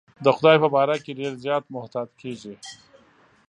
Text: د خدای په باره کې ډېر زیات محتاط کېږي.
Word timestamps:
د 0.25 0.27
خدای 0.37 0.57
په 0.63 0.67
باره 0.75 0.95
کې 1.03 1.17
ډېر 1.19 1.33
زیات 1.43 1.63
محتاط 1.75 2.09
کېږي. 2.21 2.55